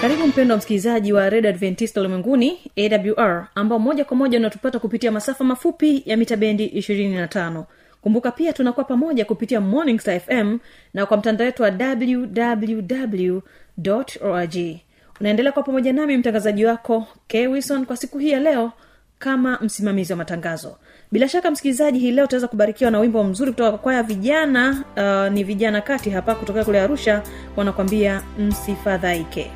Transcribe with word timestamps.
karibu 0.00 0.26
mpendo 0.26 0.54
wa 0.54 0.58
msikilizaji 0.58 1.12
wa 1.12 1.30
red 1.30 1.46
adventista 1.46 2.00
ulimwenguni 2.00 2.58
awr 2.76 3.48
ambao 3.54 3.78
moja 3.78 4.04
kwa 4.04 4.16
moja 4.16 4.38
unatupata 4.38 4.78
kupitia 4.78 5.12
masafa 5.12 5.44
mafupi 5.44 6.02
ya 6.06 6.16
mita 6.16 6.36
bendi 6.36 6.66
25 6.66 7.62
kumbuka 8.00 8.30
pia 8.30 8.52
tunakuwa 8.52 8.84
pamoja 8.84 9.24
kupitia 9.24 9.60
morning 9.60 9.98
star 10.00 10.20
fm 10.20 10.58
na 10.94 11.06
kwa 11.06 11.16
mtandao 11.16 11.44
wetu 11.46 11.62
wa 11.62 11.68
www 11.70 13.38
org 14.22 14.56
unaendelea 15.20 15.52
kwa 15.52 15.62
pamoja 15.62 15.92
nami 15.92 16.16
mtangazaji 16.16 16.64
wako 16.64 17.06
k 17.26 17.46
wilson 17.48 17.86
kwa 17.86 17.96
siku 17.96 18.18
hii 18.18 18.30
ya 18.30 18.40
leo 18.40 18.72
kama 19.18 19.58
msimamizi 19.62 20.12
wa 20.12 20.16
matangazo. 20.16 20.76
Bila 21.12 21.28
shaka 21.28 21.50
msikilizaji 21.50 21.98
hii 21.98 22.10
leo 22.10 22.24
utaweza 22.24 22.48
kubarikiwa 22.48 22.90
na 22.90 23.00
wimbo 23.00 23.24
mzuri 23.24 23.50
kutoka 23.50 23.70
kwa 23.70 23.78
kwaya 23.78 24.02
vijana 24.02 24.84
uh, 24.96 25.32
ni 25.34 25.44
vijana 25.44 25.80
kati 25.80 26.10
hapa 26.10 26.34
kutokea 26.34 26.64
kule 26.64 26.80
arusha 26.80 27.22
wanakwambia 27.56 28.22
msifadhaike 28.38 29.50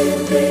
baby. 0.00 0.49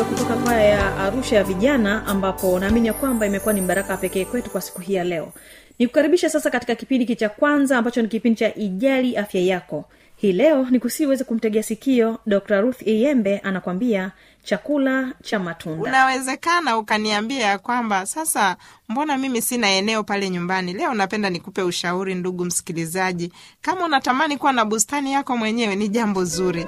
Waimbaji 0.00 0.22
kutoka 0.22 0.36
kwaya 0.42 0.64
ya 0.64 0.96
arusha 0.96 1.36
ya 1.36 1.44
vijana 1.44 2.06
ambapo 2.06 2.58
naamini 2.58 2.86
ya 2.86 2.92
kwamba 2.92 3.26
imekuwa 3.26 3.54
ni 3.54 3.60
baraka 3.60 3.96
pekee 3.96 4.24
kwetu 4.24 4.50
kwa 4.50 4.60
siku 4.60 4.80
hii 4.80 4.94
ya 4.94 5.04
leo. 5.04 5.32
Nikukaribisha 5.78 6.30
sasa 6.30 6.50
katika 6.50 6.74
kipindi 6.74 7.04
hiki 7.04 7.16
cha 7.20 7.28
kwanza 7.28 7.78
ambacho 7.78 8.02
ni 8.02 8.08
kipindi 8.08 8.38
cha 8.38 8.54
ijali 8.54 9.16
afya 9.16 9.40
yako. 9.40 9.84
Hii 10.16 10.32
leo 10.32 10.66
ni 10.70 10.80
kusii 10.80 11.06
uweze 11.06 11.24
kumtegea 11.24 11.62
sikio 11.62 12.18
dr 12.26 12.60
ruth 12.60 12.82
iyembe 12.86 13.38
anakwambia 13.38 14.12
chakula 14.44 15.12
cha 15.22 15.38
matunda. 15.38 15.88
Unawezekana 15.88 16.78
ukaniambia 16.78 17.46
ya 17.46 17.58
kwamba 17.58 18.06
sasa 18.06 18.56
mbona 18.88 19.18
mimi 19.18 19.42
sina 19.42 19.70
eneo 19.70 20.02
pale 20.04 20.30
nyumbani? 20.30 20.72
Leo 20.72 20.94
napenda 20.94 21.30
nikupe 21.30 21.62
ushauri 21.62 22.14
ndugu 22.14 22.44
msikilizaji. 22.44 23.32
Kama 23.62 23.84
unatamani 23.84 24.36
kuwa 24.36 24.52
na 24.52 24.64
bustani 24.64 25.12
yako 25.12 25.36
mwenyewe 25.36 25.76
ni 25.76 25.88
jambo 25.88 26.24
zuri 26.24 26.66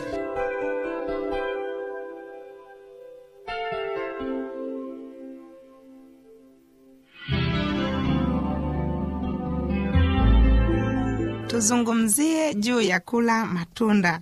tuzungumzie 11.53 12.55
juu 12.55 12.81
ya 12.81 13.01
kula 13.01 13.47
matunda. 13.47 14.21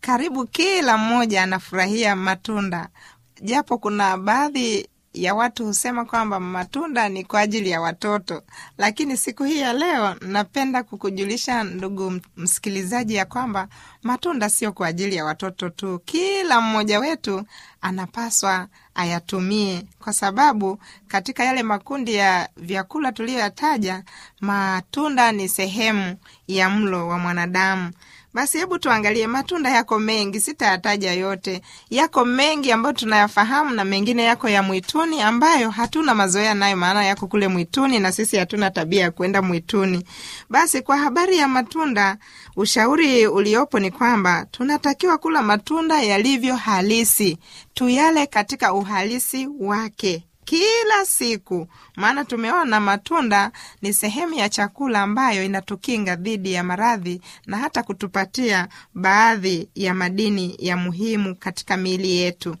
Karibu 0.00 0.46
kila 0.46 0.98
mmoja 0.98 1.42
anafurahia 1.42 2.16
matunda. 2.16 2.88
Japo 3.42 3.78
kuna 3.78 4.16
baadhi 4.18 4.88
ya 5.14 5.34
watu 5.34 5.66
husema 5.66 6.04
kwamba 6.04 6.40
matunda 6.40 7.08
ni 7.08 7.24
kwa 7.24 7.40
ajili 7.40 7.70
ya 7.70 7.80
watoto. 7.80 8.42
Lakini 8.78 9.16
siku 9.16 9.44
hii 9.44 9.58
ya 9.60 9.72
leo 9.72 10.14
napenda 10.20 10.82
kukujulisha 10.82 11.64
ndugu 11.64 12.20
msikilizaji 12.36 13.14
ya 13.14 13.24
kwamba 13.24 13.68
matunda 14.02 14.50
sio 14.50 14.72
kwa 14.72 14.86
ajili 14.86 15.16
ya 15.16 15.24
watoto 15.24 15.68
tu. 15.70 15.98
Kila 16.04 16.60
mmoja 16.60 17.00
wetu 17.00 17.44
anapaswa 17.80 18.68
ayatumie. 18.94 19.82
Kwa 19.98 20.12
sababu 20.12 20.78
katika 21.08 21.44
yale 21.44 21.62
makundi 21.62 22.14
ya 22.14 22.48
vyakula 22.56 23.12
tuliyoyataja 23.12 24.02
matunda 24.40 25.32
ni 25.32 25.48
sehemu 25.48 26.16
ya 26.48 26.70
mlo 26.70 27.08
wa 27.08 27.18
mwanadamu 27.18 27.90
basi 28.34 28.58
hebu 28.58 28.78
tuangalie 28.78 29.26
matunda 29.26 29.70
yako 29.70 29.98
mengi 29.98 30.40
sitayataja 30.40 31.12
yote. 31.12 31.62
Yako 31.90 32.24
mengi 32.24 32.72
ambayo 32.72 32.92
tunayafahamu 32.92 33.70
na 33.70 33.84
mengine 33.84 34.24
yako 34.24 34.48
ya 34.48 34.62
mwituni 34.62 35.20
ambayo 35.22 35.70
hatuna 35.70 36.14
mazoea 36.14 36.54
nayo 36.54 36.76
maana 36.76 37.04
yako 37.04 37.26
kule 37.26 37.48
mwituni 37.48 37.98
na 37.98 38.12
sisi 38.12 38.36
hatuna 38.36 38.70
tabia 38.70 39.00
ya 39.02 39.10
kwenda 39.10 39.42
mwituni. 39.42 40.04
Basi 40.50 40.82
kwa 40.82 40.96
habari 40.98 41.36
ya 41.38 41.48
matunda 41.48 42.16
ushauri 42.56 43.26
uliopo 43.26 43.78
ni 43.78 43.90
kwamba 43.90 44.46
tunatakiwa 44.50 45.18
kula 45.18 45.42
matunda 45.42 46.02
yalivyo 46.02 46.56
halisi. 46.56 47.38
Tuyale 47.74 48.26
katika 48.26 48.72
uhalisi 48.74 49.48
wake 49.60 50.26
kila 50.44 51.04
siku. 51.06 51.66
Maana 51.96 52.24
tumeona 52.24 52.80
matunda 52.80 53.50
ni 53.82 53.92
sehemu 53.92 54.34
ya 54.34 54.48
chakula 54.48 55.02
ambayo 55.02 55.44
inatukinga 55.44 56.16
dhidi 56.16 56.52
ya 56.52 56.64
maradhi 56.64 57.20
na 57.46 57.56
hata 57.56 57.82
kutupatia 57.82 58.68
baadhi 58.94 59.68
ya 59.74 59.94
madini 59.94 60.56
ya 60.58 60.76
muhimu 60.76 61.34
katika 61.36 61.76
miili 61.76 62.10
yetu. 62.16 62.56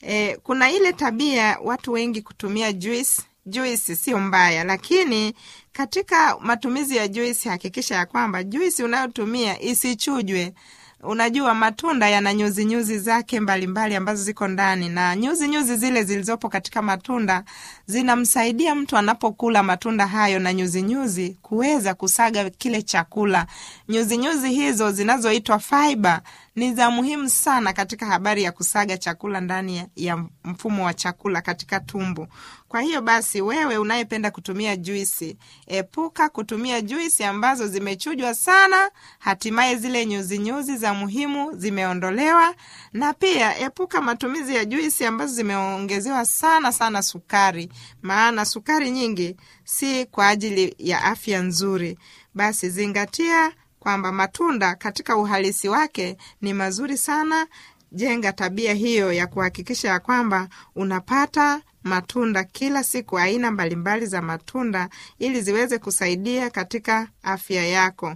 E, 0.00 0.36
kuna 0.42 0.70
ile 0.70 0.92
tabia 0.92 1.58
watu 1.62 1.92
wengi 1.92 2.22
kutumia 2.22 2.72
juisi. 2.72 3.22
juisi 3.46 3.96
sio 3.96 4.18
mbaya 4.18 4.64
lakini 4.64 5.34
katika 5.72 6.38
matumizi 6.40 6.96
ya 6.96 7.08
juisi 7.08 7.48
hakikisha 7.48 7.94
ya 7.94 8.06
kwamba 8.06 8.42
juisi 8.44 8.82
unayotumia 8.84 9.60
isichujwe 9.62 10.54
unajua 11.02 11.54
matunda 11.54 12.08
yana 12.08 12.34
nyuzi 12.34 12.64
nyuzi 12.64 12.98
zake 12.98 13.40
mbalimbali 13.40 13.66
mbali 13.66 13.94
ambazo 13.96 14.24
ziko 14.24 14.48
ndani 14.48 14.88
na 14.88 15.16
nyuzi 15.16 15.48
nyuzi 15.48 15.76
zile 15.76 16.04
zilizopo 16.04 16.48
katika 16.48 16.82
matunda 16.82 17.44
zinamsaidia 17.86 18.74
mtu 18.74 18.96
anapokula 18.96 19.62
matunda 19.62 20.06
hayo 20.06 20.38
na 20.38 20.52
nyuzi 20.52 20.82
nyuzi 20.82 21.36
kuweza 21.42 21.94
kusaga 21.94 22.50
kile 22.50 22.82
chakula. 22.82 23.46
Nyuzi 23.88 24.16
nyuzi 24.16 24.50
hizo 24.50 24.92
zinazoitwa 24.92 25.58
fiber 25.58 26.20
ni 26.56 26.74
za 26.74 26.90
muhimu 26.90 27.28
sana 27.28 27.72
katika 27.72 28.06
habari 28.06 28.42
ya 28.42 28.52
kusaga 28.52 28.98
chakula 28.98 29.40
ndani 29.40 29.86
ya, 29.96 30.24
mfumo 30.44 30.84
wa 30.84 30.94
chakula 30.94 31.40
katika 31.40 31.80
tumbo. 31.80 32.28
Kwa 32.68 32.80
hiyo 32.80 33.02
basi 33.02 33.40
wewe 33.42 33.76
unayependa 33.78 34.30
kutumia 34.30 34.76
juisi 34.76 35.36
epuka 35.66 36.28
kutumia 36.28 36.80
juisi 36.80 37.24
ambazo 37.24 37.66
zimechujwa 37.68 38.34
sana 38.34 38.90
hatimaye 39.18 39.76
zile 39.76 40.06
nyuzinyuzi 40.06 40.76
za 40.76 40.94
muhimu 40.94 41.56
zimeondolewa 41.56 42.54
na 42.92 43.12
pia 43.12 43.58
epuka 43.58 44.00
matumizi 44.00 44.54
ya 44.54 44.64
juisi 44.64 45.04
ambazo 45.06 45.34
zimeongezewa 45.34 46.24
sana 46.24 46.72
sana 46.72 47.02
sukari 47.02 47.68
maana 48.02 48.44
sukari 48.44 48.90
nyingi 48.90 49.36
si 49.64 50.06
kwa 50.06 50.28
ajili 50.28 50.74
ya 50.78 51.04
afya 51.04 51.40
nzuri. 51.42 51.98
Basi 52.34 52.70
zingatia 52.70 53.52
kwamba 53.82 54.12
matunda 54.12 54.74
katika 54.74 55.16
uhalisi 55.16 55.68
wake 55.68 56.16
ni 56.40 56.52
mazuri 56.54 56.96
sana. 56.98 57.46
Jenga 57.92 58.32
tabia 58.32 58.74
hiyo 58.74 59.12
ya 59.12 59.26
kuhakikisha 59.26 59.88
ya 59.88 60.00
kwamba 60.00 60.48
unapata 60.76 61.60
matunda 61.84 62.44
kila 62.44 62.84
siku 62.84 63.18
aina 63.18 63.50
mbalimbali 63.50 64.06
za 64.06 64.22
matunda 64.22 64.88
ili 65.18 65.40
ziweze 65.40 65.78
kusaidia 65.78 66.50
katika 66.50 67.08
afya 67.22 67.66
yako. 67.66 68.14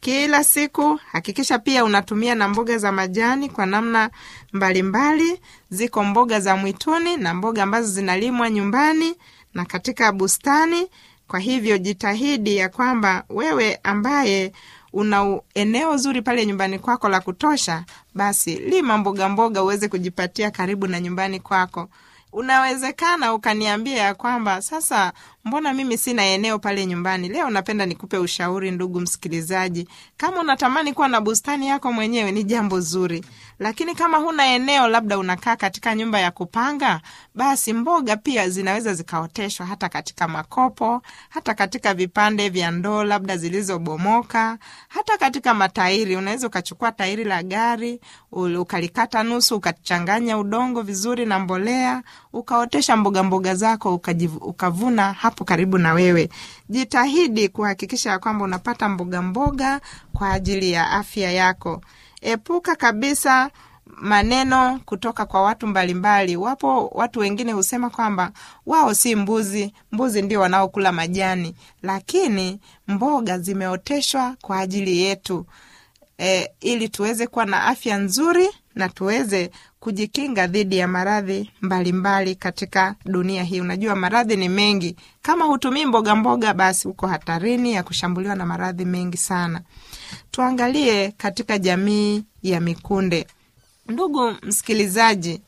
Kila 0.00 0.44
siku 0.44 1.00
hakikisha 1.12 1.58
pia 1.58 1.84
unatumia 1.84 2.34
na 2.34 2.48
mboga 2.48 2.78
za 2.78 2.92
majani 2.92 3.48
kwa 3.48 3.66
namna 3.66 4.10
mbalimbali. 4.52 5.24
Mbali. 5.24 5.40
ziko 5.70 6.04
mboga 6.04 6.40
za 6.40 6.56
mwituni 6.56 7.16
na 7.16 7.34
mboga 7.34 7.62
ambazo 7.62 7.88
zinalimwa 7.88 8.50
nyumbani 8.50 9.14
na 9.54 9.64
katika 9.64 10.12
bustani. 10.12 10.88
Kwa 11.28 11.38
hivyo 11.40 11.78
jitahidi 11.78 12.56
ya 12.56 12.68
kwamba 12.68 13.24
wewe 13.28 13.78
ambaye 13.82 14.52
una 14.92 15.40
eneo 15.54 15.96
zuri 15.96 16.22
pale 16.22 16.46
nyumbani 16.46 16.78
kwako 16.78 17.08
la 17.08 17.20
kutosha 17.20 17.84
basi 18.14 18.54
lima 18.54 18.98
mboga 18.98 19.28
mboga 19.28 19.62
uweze 19.62 19.88
kujipatia 19.88 20.50
karibu 20.50 20.86
na 20.86 21.00
nyumbani 21.00 21.40
kwako. 21.40 21.88
Unawezekana 22.32 23.34
ukaniambia 23.34 23.96
ya 24.02 24.14
kwamba 24.14 24.62
sasa 24.62 25.12
mbona 25.44 25.72
mimi 25.72 25.98
sina 25.98 26.24
eneo 26.26 26.58
pale 26.58 26.86
nyumbani? 26.86 27.28
Leo 27.28 27.50
napenda 27.50 27.86
nikupe 27.86 28.18
ushauri 28.18 28.70
ndugu 28.70 29.00
msikilizaji. 29.00 29.88
Kama 30.16 30.40
unatamani 30.40 30.92
kuwa 30.92 31.08
na 31.08 31.20
bustani 31.20 31.68
yako 31.68 31.92
mwenyewe 31.92 32.32
ni 32.32 32.44
jambo 32.44 32.80
zuri. 32.80 33.24
Lakini 33.58 33.94
kama 33.94 34.18
huna 34.18 34.46
eneo 34.46 34.88
labda 34.88 35.18
unakaa 35.18 35.56
katika 35.56 35.94
nyumba 35.94 36.20
ya 36.20 36.30
kupanga 36.30 37.00
basi 37.34 37.72
mboga 37.72 38.16
pia 38.16 38.48
zinaweza 38.48 38.94
zikaoteshwa 38.94 39.66
hata 39.66 39.88
katika 39.88 40.28
makopo 40.28 41.02
hata 41.28 41.54
katika 41.54 41.94
vipande 41.94 42.48
vya 42.48 42.70
ndoo 42.70 43.04
labda 43.04 43.36
zilizobomoka 43.36 44.58
hata 44.88 45.18
katika 45.18 45.54
matairi. 45.54 46.16
Unaweza 46.16 46.46
ukachukua 46.46 46.92
tairi 46.92 47.24
la 47.24 47.42
gari 47.42 48.00
ukalikata 48.32 49.22
nusu 49.22 49.56
ukachanganya 49.56 50.38
udongo 50.38 50.82
vizuri 50.82 51.26
na 51.26 51.38
mbolea 51.38 52.02
ukaotesha 52.32 52.96
mbogamboga 52.96 53.22
mboga 53.32 53.54
zako 53.54 53.94
ukajiv, 53.94 54.36
ukavuna 54.36 55.12
hapo 55.32 55.44
karibu 55.44 55.78
na 55.78 55.92
wewe. 55.92 56.28
Jitahidi 56.68 57.48
kuhakikisha 57.48 58.10
ya 58.10 58.18
kwamba 58.18 58.44
unapata 58.44 58.88
mboga 58.88 59.22
mboga 59.22 59.80
kwa 60.12 60.30
ajili 60.32 60.72
ya 60.72 60.90
afya 60.90 61.32
yako. 61.32 61.80
Epuka 62.20 62.76
kabisa 62.76 63.50
maneno 63.86 64.80
kutoka 64.84 65.26
kwa 65.26 65.42
watu 65.42 65.66
mbalimbali. 65.66 66.36
Wapo 66.36 66.86
watu 66.86 67.20
wengine 67.20 67.52
husema 67.52 67.90
kwamba 67.90 68.32
wao 68.66 68.94
si 68.94 69.16
mbuzi 69.16 69.74
mbuzi 69.92 70.22
ndio 70.22 70.40
wanaokula 70.40 70.92
majani. 70.92 71.54
Lakini 71.82 72.60
mboga 72.88 73.38
zimeoteshwa 73.38 74.36
kwa 74.42 74.58
ajili 74.58 74.98
yetu. 74.98 75.46
E, 76.18 76.50
ili 76.60 76.88
tuweze 76.88 77.26
kuwa 77.26 77.44
na 77.46 77.64
afya 77.64 77.98
nzuri 77.98 78.48
na 78.74 78.88
tuweze 78.88 79.50
kujikinga 79.82 80.46
dhidi 80.46 80.76
ya 80.76 80.88
maradhi 80.88 81.50
mbalimbali 81.62 82.34
katika 82.34 82.94
dunia 83.04 83.42
hii. 83.42 83.60
Unajua 83.60 83.96
maradhi 83.96 84.36
ni 84.36 84.48
mengi. 84.48 84.96
Kama 85.22 85.44
hutumii 85.44 85.86
mboga 85.86 86.16
mboga 86.16 86.54
basi 86.54 86.88
uko 86.88 87.06
hatarini 87.06 87.72
ya 87.72 87.82
kushambuliwa 87.82 88.34
na 88.34 88.46
maradhi 88.46 88.84
mengi 88.84 89.16
sana. 89.16 89.60
Tuangalie 90.30 91.10
katika 91.10 91.58
jamii 91.58 92.24
ya 92.42 92.60
mikunde. 92.60 93.26
Ndugu 93.88 94.32
msikilizaji 94.42 95.42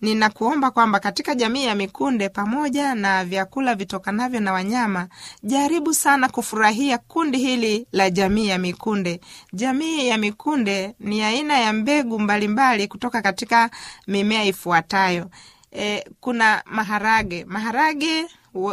ninakuomba 0.00 0.70
kwamba 0.70 1.00
katika 1.00 1.34
jamii 1.34 1.64
ya 1.64 1.74
mikunde 1.74 2.28
pamoja 2.28 2.94
na 2.94 3.24
vyakula 3.24 3.74
vitokanavyo 3.74 4.40
na 4.40 4.52
wanyama, 4.52 5.08
jaribu 5.42 5.94
sana 5.94 6.28
kufurahia 6.28 6.98
kundi 6.98 7.38
hili 7.38 7.86
la 7.92 8.10
jamii 8.10 8.48
ya 8.48 8.58
mikunde. 8.58 9.20
Jamii 9.52 10.08
ya 10.08 10.18
mikunde 10.18 10.94
ni 11.00 11.22
aina 11.22 11.58
ya 11.58 11.72
mbegu 11.72 12.18
mbalimbali 12.18 12.48
mbali 12.48 12.88
kutoka 12.88 13.22
katika 13.22 13.70
mimea 14.06 14.44
ifuatayo. 14.44 15.30
E, 15.72 16.04
kuna 16.20 16.62
maharage. 16.66 17.44
Maharage 17.44 18.26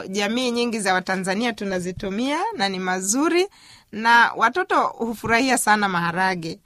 jamii 0.10 0.52
nyingi 0.52 0.80
za 0.80 0.94
Watanzania 0.94 1.54
tunazitumia 1.54 2.40
na 2.58 2.70
ni 2.70 2.80
mazuri, 2.80 3.48
na 3.92 4.32
watoto 4.36 4.84
hufurahia 4.84 5.58
sana 5.58 5.90
maharage. 5.90 6.60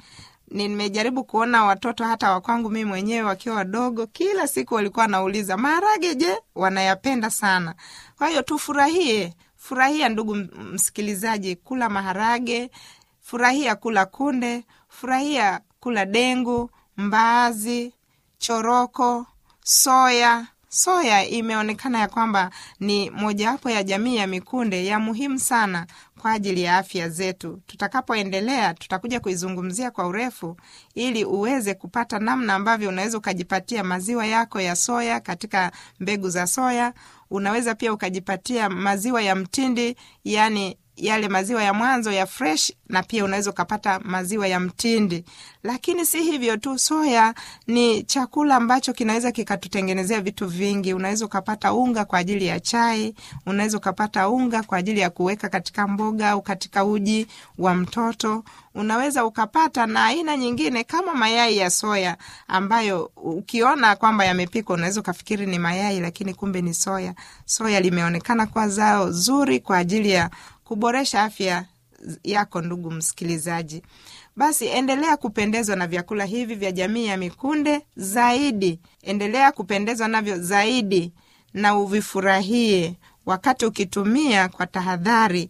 Nimejaribu 0.52 1.24
kuona 1.24 1.64
watoto 1.64 2.04
hata 2.06 2.32
wakwangu 2.32 2.70
mimi 2.70 2.86
mwenyewe 2.86 3.22
wakiwa 3.28 3.56
wadogo, 3.56 4.08
kila 4.08 4.48
siku 4.48 4.74
walikuwa 4.76 5.02
wanauliza 5.04 5.58
maharage, 5.58 6.16
je, 6.16 6.38
wanayapenda 6.56 7.30
sana. 7.30 7.76
Kwa 8.18 8.28
hiyo 8.28 8.42
tufurahie, 8.42 9.34
furahia 9.58 10.10
ndugu 10.10 10.36
msikilizaji, 10.74 11.56
kula 11.56 11.90
maharage, 11.90 12.72
furahia 13.22 13.76
kula 13.76 14.06
kunde, 14.06 14.64
furahia 14.90 15.62
kula 15.80 16.06
dengu, 16.06 16.70
mbaazi, 16.98 17.94
choroko, 18.38 19.26
soya. 19.64 20.48
Soya 20.70 21.26
imeonekana 21.28 22.00
ya 22.00 22.08
kwamba 22.08 22.50
ni 22.80 23.10
mojawapo 23.10 23.70
ya 23.70 23.84
jamii 23.84 24.16
ya 24.16 24.28
mikunde 24.28 24.86
ya 24.86 25.00
muhimu 25.00 25.40
sana 25.40 25.88
kwa 26.22 26.32
ajili 26.32 26.62
ya 26.62 26.78
afya 26.78 27.10
zetu. 27.10 27.62
Tutakapoendelea, 27.68 28.74
tutakuja 28.74 29.20
kuizungumzia 29.20 29.92
kwa 29.92 30.08
urefu 30.08 30.58
ili 30.96 31.26
uweze 31.26 31.74
kupata 31.74 32.20
namna 32.20 32.54
ambavyo 32.54 32.90
unaweza 32.90 33.18
ukajipatia 33.18 33.84
maziwa 33.84 34.26
yako 34.26 34.62
ya 34.62 34.76
soya 34.76 35.20
katika 35.20 35.72
mbegu 36.00 36.30
za 36.30 36.48
soya. 36.48 36.94
Unaweza 37.30 37.76
pia 37.76 37.94
ukajipatia 37.94 38.70
maziwa 38.70 39.22
ya 39.22 39.36
mtindi, 39.36 39.96
yani 40.24 40.78
yale 40.98 41.28
maziwa 41.28 41.64
ya 41.64 41.74
mwanzo 41.74 42.12
ya 42.12 42.26
fresh, 42.26 42.74
na 42.90 43.04
pia 43.04 43.26
unaweza 43.26 43.50
ukapata 43.50 44.00
maziwa 44.00 44.48
ya 44.48 44.60
mtindi. 44.60 45.24
Lakini 45.64 46.06
si 46.06 46.24
hivyo 46.24 46.58
tu, 46.58 46.80
soya 46.80 47.34
ni 47.68 48.04
chakula 48.04 48.56
ambacho 48.56 48.94
kinaweza 48.94 49.32
kikatutengenezea 49.32 50.22
vitu 50.22 50.48
vingi. 50.48 50.94
Unaweza 50.94 51.26
ukapata 51.26 51.74
unga 51.74 52.06
kwa 52.06 52.20
ajili 52.20 52.46
ya 52.46 52.60
chai, 52.60 53.16
unaweza 53.46 53.78
ukapata 53.78 54.30
unga 54.30 54.64
kwa 54.64 54.78
ajili 54.78 55.00
ya 55.00 55.10
kuweka 55.10 55.50
katika 55.50 55.88
mboga 55.88 56.30
au 56.30 56.42
katika 56.42 56.86
uji 56.86 57.28
wa 57.58 57.76
mtoto. 57.76 58.44
Unaweza 58.76 59.26
ukapata 59.26 59.86
na 59.86 60.06
aina 60.06 60.38
nyingine 60.38 60.84
kama 60.84 61.14
mayai 61.16 61.58
ya 61.58 61.70
soya 61.70 62.18
ambayo 62.48 63.12
ukiona 63.16 63.96
kwamba 63.96 64.26
yamepikwa 64.26 64.76
unaweza 64.76 65.00
ukafikiri 65.02 65.46
ni 65.46 65.60
mayai, 65.60 66.00
lakini 66.00 66.34
kumbe 66.34 66.62
ni 66.62 66.74
soya. 66.74 67.14
Soya 67.46 67.80
limeonekana 67.80 68.46
kwa 68.48 68.70
zao 68.70 69.12
zuri 69.12 69.60
kwa 69.60 69.78
ajili 69.78 70.10
ya 70.10 70.30
kuboresha 70.68 71.24
afya 71.24 71.66
yako, 72.24 72.62
ndugu 72.62 72.92
msikilizaji. 72.92 73.84
Basi 74.36 74.66
endelea 74.68 75.18
kupendezwa 75.18 75.76
na 75.76 75.88
vyakula 75.88 76.26
hivi 76.26 76.56
vya 76.56 76.72
jamii 76.72 77.06
ya 77.06 77.18
mikunde 77.18 77.82
zaidi, 77.96 78.80
endelea 79.02 79.52
kupendezwa 79.52 80.08
navyo 80.08 80.40
zaidi 80.40 81.12
na 81.54 81.76
uvifurahie 81.78 82.96
wakati 83.26 83.66
ukitumia 83.66 84.48
kwa 84.50 84.68
tahadhari 84.68 85.50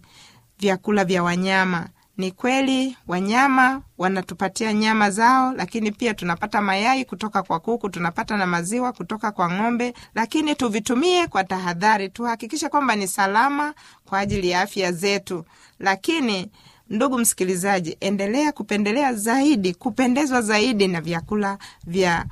vyakula 0.59 1.05
vya 1.05 1.23
wanyama. 1.23 1.87
Ni 2.17 2.31
kweli 2.31 2.97
wanyama 3.07 3.81
wanatupatia 3.97 4.73
nyama 4.73 5.11
zao, 5.11 5.53
lakini 5.53 5.91
pia 5.91 6.13
tunapata 6.13 6.61
mayai 6.61 7.05
kutoka 7.05 7.43
kwa 7.43 7.59
kuku, 7.59 7.89
tunapata 7.89 8.37
na 8.37 8.45
maziwa 8.47 8.93
kutoka 8.93 9.31
kwa 9.31 9.51
ng'ombe, 9.51 9.93
lakini 10.15 10.55
tuvitumie 10.55 11.27
kwa 11.27 11.43
tahadhari, 11.43 12.09
tuhakikishe 12.09 12.69
kwamba 12.69 12.95
ni 12.95 13.07
salama 13.07 13.73
kwa 14.05 14.19
ajili 14.19 14.49
ya 14.49 14.61
afya 14.61 14.91
zetu. 14.91 15.45
Lakini 15.79 16.51
ndugu 16.89 17.17
msikilizaji, 17.17 17.97
endelea 17.99 18.51
kupendelea 18.51 19.13
zaidi, 19.13 19.73
kupendezwa 19.73 20.41
zaidi 20.41 20.87
na 20.87 21.01
vyakula 21.01 21.57
vya, 21.87 22.25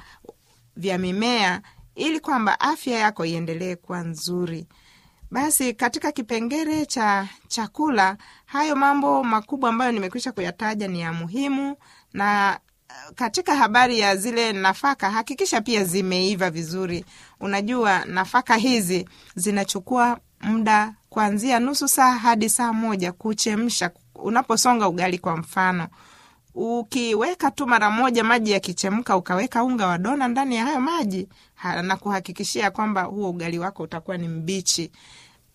vya 0.77 0.97
mimea 0.97 1.61
ili 1.95 2.19
kwamba 2.19 2.59
afya 2.59 2.99
yako 2.99 3.25
iendelee 3.25 3.75
kuwa 3.75 4.01
nzuri. 4.01 4.67
Basi 5.31 5.73
katika 5.73 6.11
kipengele 6.11 6.85
cha 6.85 7.27
chakula, 7.47 8.17
hayo 8.45 8.75
mambo 8.75 9.23
makubwa 9.23 9.69
ambayo 9.69 9.91
nimekwisha 9.91 10.31
kuyataja 10.31 10.87
ni 10.87 11.01
ya 11.01 11.13
muhimu, 11.13 11.75
na 12.13 12.59
eh, 12.89 13.11
katika 13.15 13.55
habari 13.55 13.99
ya 13.99 14.15
zile 14.15 14.53
nafaka, 14.53 15.09
hakikisha 15.11 15.61
pia 15.61 15.83
zimeiva 15.83 16.49
vizuri. 16.49 17.05
Unajua 17.39 18.05
nafaka 18.05 18.55
hizi 18.55 19.09
zinachukua 19.35 20.19
muda 20.41 20.93
kuanzia 21.09 21.59
nusu 21.59 21.87
saa 21.87 22.11
hadi 22.11 22.49
saa 22.49 22.73
moja 22.73 23.11
kuchemsha. 23.11 23.91
Unaposonga 24.15 24.87
ugali 24.87 25.17
kwa 25.19 25.37
mfano, 25.37 25.87
ukiweka 26.55 27.51
tu 27.51 27.67
mara 27.67 27.89
moja 27.89 28.23
maji 28.23 28.51
yakichemka, 28.51 29.17
ukaweka 29.17 29.63
unga 29.63 29.87
wa 29.87 29.97
dona 29.97 30.27
ndani 30.27 30.55
ya 30.55 30.65
hayo 30.65 30.81
maji 30.81 31.27
na 31.83 31.97
kuhakikishia 31.97 32.71
kwamba 32.71 33.01
huo 33.03 33.29
ugali 33.29 33.59
wako 33.59 33.83
utakuwa 33.83 34.17
ni 34.17 34.27
mbichi. 34.27 34.91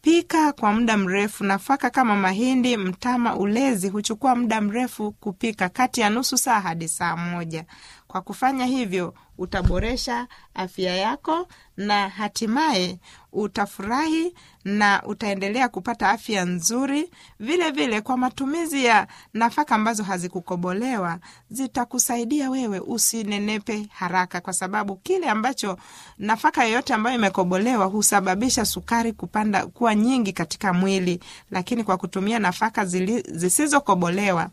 Pika 0.02 0.52
kwa 0.52 0.72
muda 0.72 0.96
mrefu. 0.96 1.44
Nafaka 1.44 1.90
kama 1.90 2.16
mahindi, 2.16 2.76
mtama, 2.76 3.36
ulezi 3.36 3.88
huchukua 3.88 4.36
muda 4.36 4.60
mrefu 4.60 5.12
kupika, 5.12 5.68
kati 5.68 6.00
ya 6.00 6.10
nusu 6.10 6.38
saa 6.38 6.60
hadi 6.60 6.88
saa 6.88 7.16
moja. 7.16 7.64
Kwa 8.10 8.20
kufanya 8.20 8.66
hivyo, 8.66 9.14
utaboresha 9.38 10.26
afya 10.54 10.96
yako 10.96 11.48
na 11.76 12.08
hatimaye 12.08 12.98
utafurahi 13.32 14.34
na 14.64 15.02
utaendelea 15.06 15.68
kupata 15.68 16.08
afya 16.10 16.44
nzuri. 16.44 17.10
Vile 17.40 17.70
vile, 17.70 18.00
kwa 18.00 18.16
matumizi 18.16 18.84
ya 18.84 19.06
nafaka 19.34 19.74
ambazo 19.74 20.02
hazikukobolewa 20.02 21.18
zitakusaidia 21.50 22.50
wewe 22.50 22.80
usinenepe 22.80 23.86
haraka, 23.92 24.40
kwa 24.40 24.52
sababu 24.52 24.96
kile 24.96 25.28
ambacho 25.30 25.78
nafaka 26.18 26.64
yoyote 26.64 26.94
ambayo 26.94 27.16
imekobolewa 27.16 27.84
husababisha 27.86 28.64
sukari 28.64 29.12
kupanda 29.12 29.66
kuwa 29.66 29.94
nyingi 29.94 30.32
katika 30.32 30.72
mwili, 30.72 31.20
lakini 31.50 31.84
kwa 31.84 31.96
kutumia 31.96 32.38
nafaka 32.38 32.84
zisizokobolewa 32.84 34.50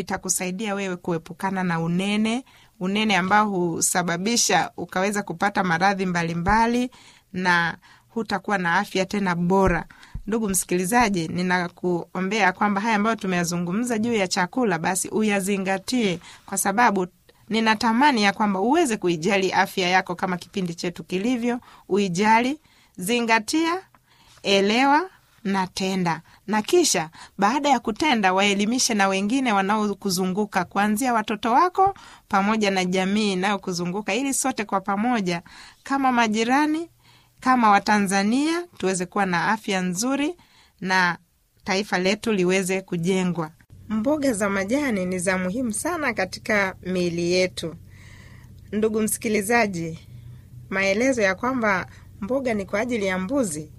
itakusaidia 0.00 0.74
wewe 0.74 0.96
kuepukana 0.96 1.64
na 1.64 1.80
unene, 1.80 2.44
unene 2.80 3.16
ambao 3.16 3.48
husababisha 3.50 4.70
ukaweza 4.76 5.22
kupata 5.22 5.64
maradhi 5.64 6.06
mbalimbali 6.06 6.90
na 7.32 7.76
hutakuwa 8.08 8.58
na 8.58 8.74
afya 8.74 9.06
tena 9.06 9.34
bora. 9.34 9.84
Ndugu 10.26 10.48
msikilizaji, 10.48 11.28
ninakuombea 11.28 12.52
kwamba 12.52 12.80
haya 12.80 12.96
ambayo 12.96 13.16
tumeyazungumza 13.16 13.98
juu 13.98 14.12
ya 14.12 14.28
chakula, 14.28 14.78
basi 14.78 15.08
uyazingatie, 15.08 16.20
kwa 16.46 16.58
sababu 16.58 17.06
ninatamani 17.48 18.22
ya 18.22 18.32
kwamba 18.32 18.60
uweze 18.60 18.96
kuijali 18.96 19.52
afya 19.52 19.88
yako 19.88 20.14
kama 20.14 20.36
kipindi 20.36 20.74
chetu 20.74 21.04
kilivyo. 21.04 21.60
Uijali, 21.88 22.58
zingatia, 22.96 23.80
elewa 24.42 25.10
na 25.46 25.66
tenda, 25.66 26.22
na 26.46 26.62
kisha 26.62 27.10
baada 27.38 27.68
ya 27.68 27.80
kutenda 27.80 28.32
waelimishe 28.32 28.94
na 28.94 29.08
wengine 29.08 29.52
wanaokuzunguka 29.52 30.64
kuanzia 30.64 31.14
watoto 31.14 31.52
wako 31.52 31.94
pamoja 32.28 32.70
na 32.70 32.84
jamii 32.84 33.32
inayokuzunguka 33.32 34.14
ili 34.14 34.34
sote 34.34 34.64
kwa 34.64 34.80
pamoja 34.80 35.42
kama 35.82 36.12
majirani, 36.12 36.90
kama 37.40 37.70
Watanzania 37.70 38.62
tuweze 38.78 39.06
kuwa 39.06 39.26
na 39.26 39.48
afya 39.48 39.80
nzuri 39.80 40.36
na 40.80 41.18
taifa 41.64 41.98
letu 41.98 42.32
liweze 42.32 42.80
kujengwa. 42.80 43.50
Mboga 43.88 44.32
za 44.32 44.50
majani 44.50 45.06
ni 45.06 45.18
za 45.18 45.38
muhimu 45.38 45.72
sana 45.72 46.14
katika 46.14 46.74
miili 46.82 47.32
yetu. 47.32 47.74
Ndugu 48.72 49.00
msikilizaji, 49.00 49.98
maelezo 50.70 51.22
ya 51.22 51.34
kwamba 51.34 51.86
mboga 52.20 52.54
ni 52.54 52.64
kwa 52.64 52.80
ajili 52.80 53.06
ya 53.06 53.18
mbuzi 53.18 53.72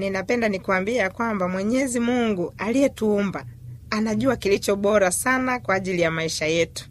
ninapenda 0.00 0.48
nikuambia 0.48 1.10
kwamba 1.10 1.48
Mwenyezi 1.48 2.00
Mungu 2.00 2.54
aliyetuumba 2.58 3.44
anajua 3.90 4.36
kilicho 4.36 4.76
bora 4.76 5.10
sana 5.10 5.58
kwa 5.60 5.74
ajili 5.74 6.02
ya 6.02 6.10
maisha 6.10 6.46
yetu. 6.46 6.88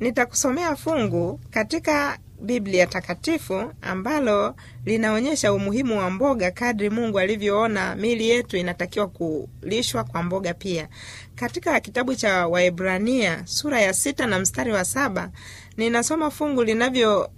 Nitakusomea 0.00 0.76
fungu 0.76 1.40
katika 1.50 2.18
Biblia 2.40 2.86
Takatifu 2.86 3.72
ambalo 3.82 4.54
linaonyesha 4.84 5.52
umuhimu 5.52 5.98
wa 5.98 6.10
mboga 6.10 6.50
kadri 6.50 6.90
Mungu 6.90 7.18
alivyoona 7.18 7.96
mili 7.96 8.28
yetu 8.28 8.56
inatakiwa 8.56 9.06
kulishwa 9.08 10.04
kwa 10.04 10.22
mboga 10.22 10.54
pia. 10.54 10.88
Katika 11.34 11.80
kitabu 11.80 12.14
cha 12.14 12.46
Waebrania 12.46 13.42
sura 13.46 13.80
ya 13.80 13.92
sita 13.94 14.26
na 14.26 14.38
mstari 14.38 14.72
wa 14.72 14.84
saba 14.84 15.30
ninasoma 15.76 16.30
fungu 16.30 16.64
linavyo 16.64 17.30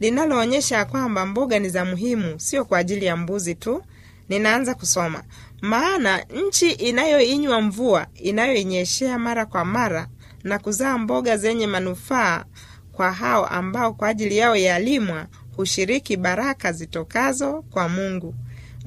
linaloonyesha 0.00 0.84
kwamba 0.84 1.26
mboga 1.26 1.58
ni 1.58 1.68
za 1.68 1.84
muhimu, 1.84 2.40
sio 2.40 2.64
kwa 2.64 2.78
ajili 2.78 3.04
ya 3.06 3.16
mbuzi 3.16 3.54
tu. 3.54 3.82
Ninaanza 4.30 4.74
kusoma: 4.74 5.22
maana 5.62 6.24
nchi 6.46 6.70
inayoinywa 6.70 7.60
mvua 7.60 8.06
inayoinyeshea 8.14 9.18
mara 9.18 9.46
kwa 9.46 9.64
mara 9.64 10.08
na 10.44 10.58
kuzaa 10.58 10.98
mboga 10.98 11.36
zenye 11.36 11.66
manufaa 11.66 12.44
kwa 12.92 13.12
hao 13.12 13.46
ambao 13.46 13.92
kwa 13.94 14.08
ajili 14.08 14.36
yao 14.36 14.56
yalimwa, 14.56 15.26
hushiriki 15.56 16.16
baraka 16.16 16.72
zitokazo 16.72 17.62
kwa 17.62 17.88
Mungu. 17.88 18.34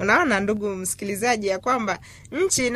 Unaona 0.00 0.40
ndugu 0.40 0.68
msikilizaji, 0.70 1.46
ya 1.46 1.58
kwamba 1.58 1.98
nchi 2.32 2.66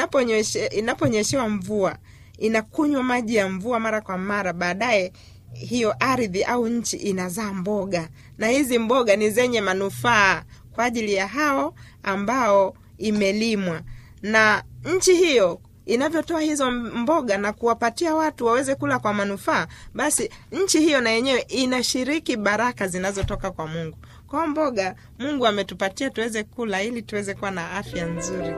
inaponyeshewa 0.71 1.49
mvua 1.49 1.97
inakunywa 2.39 3.03
maji 3.03 3.35
ya 3.37 3.49
mvua 3.49 3.81
mara 3.81 4.01
kwa 4.01 4.19
mara, 4.19 4.53
baadaye 4.53 5.13
hiyo 5.53 5.95
ardhi 6.01 6.45
au 6.45 6.69
nchi 6.69 6.97
inazaa 6.97 7.53
mboga, 7.53 8.09
na 8.39 8.47
hizi 8.49 8.79
mboga 8.79 9.17
ni 9.17 9.31
zenye 9.31 9.61
manufaa 9.61 10.43
kwa 10.79 10.85
ajili 10.85 11.15
ya 11.15 11.27
hao 11.27 11.75
ambao 12.03 12.75
imelimwa, 12.99 13.81
na 14.23 14.63
nchi 14.97 15.15
hiyo 15.15 15.61
inavyotoa 15.87 16.41
hizo 16.41 16.71
mboga 16.71 17.39
na 17.39 17.53
kuwapatia 17.53 18.15
watu 18.15 18.47
waweze 18.47 18.75
kula 18.75 18.99
kwa 18.99 19.15
manufaa, 19.15 19.67
basi 19.95 20.31
nchi 20.53 20.81
hiyo 20.81 21.01
na 21.01 21.11
yenyewe 21.11 21.41
inashiriki 21.41 22.37
baraka 22.37 22.89
zinazotoka 22.89 23.51
kwa 23.51 23.67
Mungu. 23.67 23.97
Kwa 24.27 24.47
mboga 24.47 24.95
Mungu 25.19 25.47
ametupatia 25.47 26.11
tuweze 26.11 26.45
kula 26.45 26.83
ili 26.83 27.03
tuweze 27.03 27.35
kuwa 27.35 27.51
na 27.51 27.71
afya 27.73 28.07
nzuri. 28.07 28.55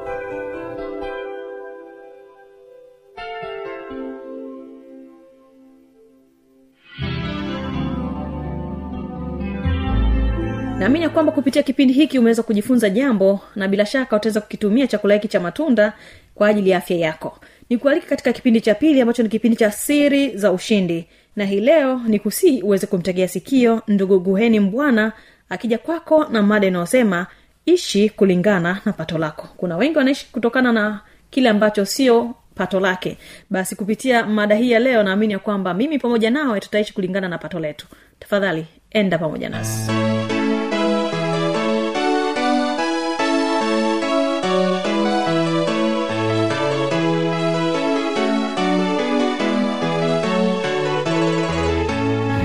Naamini 10.81 11.05
ya 11.05 11.11
kwamba 11.11 11.33
kupitia 11.33 11.63
kipindi 11.63 11.95
hiki 11.95 12.19
umeweza 12.19 12.43
kujifunza 12.43 12.91
jambo 12.91 13.41
na 13.57 13.69
bila 13.69 13.87
shaka 13.87 14.17
utaweza 14.17 14.41
kukitumia 14.41 14.87
chakula 14.87 15.15
hiki 15.15 15.29
cha 15.29 15.41
matunda 15.41 15.93
kwa 16.35 16.49
ajili 16.49 16.71
ya 16.71 16.79
afya 16.79 16.97
yako. 16.97 17.39
Nikualiki 17.71 18.07
katika 18.07 18.33
kipindi 18.33 18.61
cha 18.61 18.75
pili 18.75 19.01
ambacho 19.01 19.23
ni 19.23 19.29
kipindi 19.29 19.57
cha 19.57 19.71
siri 19.71 20.37
za 20.37 20.53
ushindi. 20.53 21.07
Na 21.37 21.45
hii 21.45 21.61
leo 21.61 22.01
ni 22.07 22.19
kusii 22.19 22.63
uweze 22.63 22.87
kumtegea 22.87 23.29
sikio 23.29 23.83
ndugu 23.89 24.21
guheni 24.21 24.61
mbwana 24.61 25.13
akija 25.49 25.79
kwako 25.79 26.25
na 26.25 26.43
mada 26.43 26.67
inayosema 26.67 27.27
ishi 27.67 28.09
kulingana 28.09 28.81
na 28.85 28.93
pato 28.93 29.19
lako. 29.19 29.49
Kuna 29.57 29.77
wengi 29.77 29.99
wanaishi 29.99 30.27
kutokana 30.33 30.73
na 30.73 31.01
kile 31.31 31.49
ambacho 31.49 31.85
sio 31.85 32.35
pato 32.55 32.81
lake. 32.81 33.17
Basi 33.51 33.77
kupitia 33.77 34.27
mada 34.27 34.55
hii 34.55 34.71
ya 34.71 34.79
leo 34.79 35.03
naamini 35.03 35.33
ya 35.33 35.39
kwamba 35.39 35.75
mimi 35.75 35.99
pamoja 35.99 36.31
nawe 36.31 36.61
tutaishi 36.61 36.93
kulingana 36.95 37.29
na 37.29 37.39
pato 37.39 37.59
letu. 37.61 37.87
Tafadhali 38.19 38.67
enda 38.91 39.19
pamoja 39.19 39.49
nasi 39.49 39.91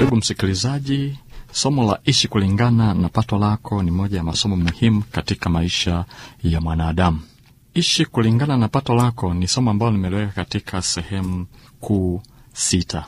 ndugu 0.05 0.17
msikilizaji 0.17 1.19
somo 1.51 1.83
la 1.91 1.99
ishi 2.05 2.27
kulingana 2.27 2.93
na 2.93 3.09
pato 3.09 3.37
lako 3.39 3.83
ni 3.83 3.91
moja 3.91 4.17
ya 4.17 4.23
masomo 4.23 4.55
muhimu 4.55 5.03
katika 5.11 5.49
maisha 5.49 6.05
ya 6.43 6.61
mwanadamu. 6.61 7.19
Ishi 7.73 8.05
kulingana 8.05 8.57
na 8.57 8.67
pato 8.67 8.95
lako 8.95 9.33
ni 9.33 9.47
somo 9.47 9.71
ambalo 9.71 9.91
limeliweka 9.91 10.31
katika 10.31 10.81
sehemu 10.81 11.45
kuu 11.79 12.21
sita. 12.53 13.05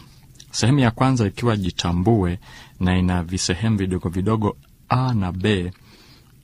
Sehemu 0.52 0.80
ya 0.80 0.92
kwanza 0.92 1.28
ikiwa 1.28 1.58
jitambue 1.58 2.40
na 2.80 2.98
ina 2.98 3.24
visehemu 3.24 3.78
vidogo 3.78 4.10
vidogo 4.10 4.58
a 4.90 5.14
na 5.14 5.32
b. 5.32 5.72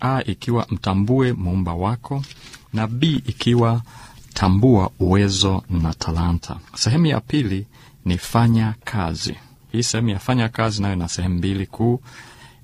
A 0.02 0.22
ikiwa 0.26 0.66
mtambue 0.70 1.34
muumba 1.34 1.74
wako 1.74 2.24
na 2.74 2.88
b 2.88 3.24
ikiwa 3.28 3.82
tambua 4.34 4.92
uwezo 5.00 5.64
na 5.70 5.94
talanta. 5.94 6.60
Sehemu 6.76 7.06
ya 7.06 7.22
pili 7.22 7.68
ni 8.06 8.18
fanya 8.18 8.76
kazi 8.84 9.36
hii 9.74 9.84
sehemu 9.84 10.10
ya 10.10 10.20
fanya 10.20 10.50
kazi 10.50 10.82
nayo 10.82 10.94
ina 10.94 11.08
sehemu 11.10 11.36
mbili 11.36 11.66
kuu. 11.66 12.00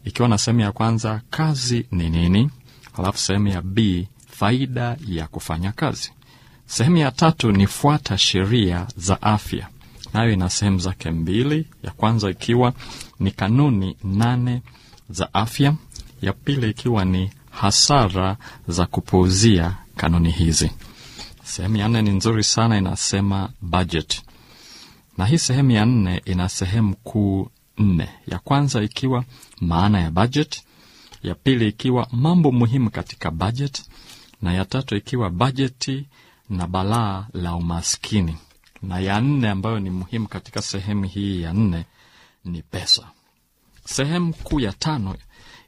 Ikiwa 0.06 0.28
na 0.28 0.38
sehemu 0.38 0.60
ya 0.60 0.72
kwanza 0.72 1.22
kazi 1.30 1.86
ni 1.92 2.10
nini? 2.10 2.50
Halafu 2.98 3.18
sehemu 3.20 3.48
ya 3.48 3.62
b 3.62 4.08
faida 4.32 4.98
ya 5.08 5.28
kufanya 5.28 5.72
kazi. 5.72 6.12
Sehemu 6.66 6.98
ya 6.98 7.12
tatu 7.12 7.52
ni 7.52 7.68
fuata 7.68 8.18
sheria 8.18 8.88
za 8.98 9.22
afya. 9.22 9.68
Nayo 10.14 10.32
ina 10.34 10.50
sehemu 10.50 10.80
zake 10.80 11.12
mbili. 11.12 11.66
Ya 11.84 11.92
kwanza 11.92 12.30
ikiwa 12.30 12.74
ni 13.20 13.32
kanuni 13.32 13.98
nane 14.04 14.62
za 15.10 15.34
afya. 15.34 15.74
Ya 16.22 16.34
pili 16.34 16.70
ikiwa 16.70 17.06
ni 17.06 17.32
hasara 17.52 18.38
za 18.68 18.86
kupuuzia 18.86 19.76
kanuni 19.98 20.32
hizi. 20.32 20.72
Sehemu 21.44 21.78
ya 21.78 21.88
nne 21.88 22.02
ni 22.02 22.10
nzuri 22.10 22.44
sana 22.44 22.78
inasema 22.78 23.50
budget 23.62 24.22
na 25.20 25.26
hii 25.26 25.38
sehemu 25.38 25.72
ya 25.72 25.86
nne 25.86 26.22
ina 26.26 26.50
sehemu 26.50 26.96
kuu 26.96 27.50
nne. 27.78 28.10
Ya 28.28 28.40
kwanza 28.40 28.84
ikiwa 28.84 29.26
maana 29.62 30.00
ya 30.00 30.12
budget 30.12 30.64
ya 31.24 31.36
pili 31.36 31.68
ikiwa 31.68 32.08
mambo 32.12 32.52
muhimu 32.52 32.90
katika 32.90 33.32
budget 33.32 33.84
na 34.42 34.54
ya 34.54 34.66
tatu 34.66 34.96
ikiwa 34.96 35.30
bajeti 35.30 36.06
na 36.50 36.68
balaa 36.68 37.28
la 37.34 37.56
umaskini. 37.56 38.38
Na 38.82 39.00
ya 39.00 39.22
nne 39.22 39.50
ambayo 39.50 39.80
ni 39.80 39.90
muhimu 39.90 40.28
katika 40.28 40.62
sehemu 40.62 41.04
hii 41.04 41.42
ya 41.42 41.54
nne 41.54 41.86
ni 42.46 42.62
pesa. 42.62 43.04
Sehemu 43.86 44.34
kuu 44.34 44.60
ya 44.60 44.74
tano 44.74 45.16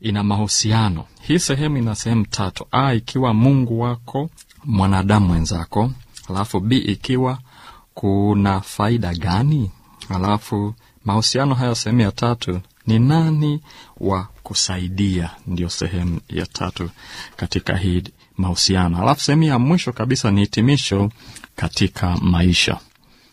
ina 0.02 0.24
mahusiano. 0.24 1.06
Hii 1.22 1.40
sehemu 1.40 1.78
ina 1.78 1.96
sehemu 1.96 2.26
tatu. 2.26 2.66
A 2.72 2.94
ikiwa 2.94 3.34
mungu 3.34 3.80
wako 3.80 4.30
mwanadamu 4.66 5.28
mwenzako. 5.28 5.92
Alafu 6.30 6.60
b 6.60 6.78
ikiwa 6.78 7.40
kuna 7.94 8.62
faida 8.62 9.14
gani? 9.14 9.72
Alafu 10.10 10.74
mahusiano 11.06 11.56
haya 11.56 11.76
sehemu 11.76 12.02
ya 12.02 12.12
tatu 12.12 12.62
ni 12.88 13.00
nani 13.00 13.62
wa 13.98 14.24
kusaidia? 14.44 15.30
Ndio 15.48 15.70
sehemu 15.70 16.20
ya 16.30 16.46
tatu 16.46 16.90
katika 17.36 17.78
hii 17.78 18.04
mahusiano. 18.38 19.02
Alafu 19.02 19.22
sehemu 19.22 19.44
ya 19.44 19.60
mwisho 19.60 19.94
kabisa 19.94 20.32
ni 20.32 20.42
hitimisho 20.42 21.12
katika 21.56 22.18
maisha. 22.18 22.80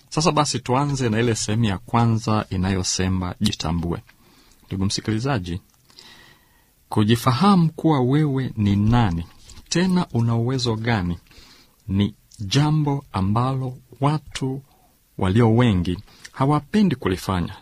Sasa 0.09 0.33
basi 0.33 0.59
tuanze 0.59 1.09
na 1.09 1.21
ile 1.21 1.35
sehemu 1.35 1.65
ya 1.65 1.79
kwanza 1.79 2.47
inayosema 2.51 3.35
jitambue. 3.41 4.03
Ndugu 4.67 4.85
msikilizaji 4.85 5.61
kujifahamu 6.89 7.71
kuwa 7.73 8.01
wewe 8.01 8.53
ni 8.57 8.77
nani 8.77 9.27
tena 9.69 10.07
una 10.13 10.37
uwezo 10.37 10.77
gani 10.77 11.19
ni 11.89 12.15
jambo 12.39 13.05
ambalo 13.13 13.77
watu 14.01 14.63
walio 15.19 15.57
wengi 15.57 15.99
hawapendi 16.33 16.97
kulifanya. 16.97 17.57